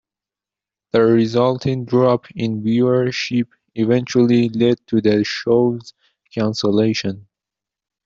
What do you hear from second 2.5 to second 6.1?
viewership eventually led to the show's